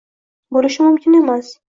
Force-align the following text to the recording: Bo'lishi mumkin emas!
Bo'lishi 0.55 0.85
mumkin 0.85 1.17
emas! 1.19 1.53